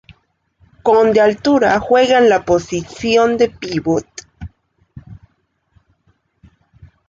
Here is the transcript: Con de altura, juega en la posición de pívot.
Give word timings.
Con 0.81 1.13
de 1.13 1.21
altura, 1.21 1.79
juega 1.79 2.17
en 2.17 2.27
la 2.27 2.43
posición 2.43 3.37
de 3.37 3.51
pívot. 3.51 4.07